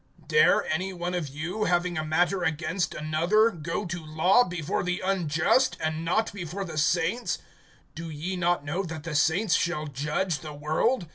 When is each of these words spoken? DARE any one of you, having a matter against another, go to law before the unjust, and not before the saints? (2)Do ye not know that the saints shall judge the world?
DARE 0.27 0.65
any 0.65 0.91
one 0.93 1.13
of 1.13 1.27
you, 1.27 1.65
having 1.65 1.95
a 1.95 2.03
matter 2.03 2.43
against 2.43 2.95
another, 2.95 3.51
go 3.51 3.85
to 3.85 4.03
law 4.03 4.43
before 4.43 4.81
the 4.81 4.99
unjust, 4.99 5.77
and 5.79 6.03
not 6.03 6.33
before 6.33 6.65
the 6.65 6.75
saints? 6.79 7.37
(2)Do 7.95 8.11
ye 8.11 8.35
not 8.35 8.65
know 8.65 8.81
that 8.81 9.03
the 9.03 9.13
saints 9.13 9.53
shall 9.53 9.85
judge 9.85 10.39
the 10.39 10.53
world? 10.53 11.05